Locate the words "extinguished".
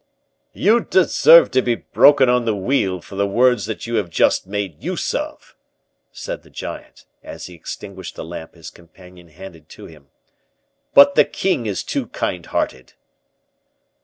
7.53-8.15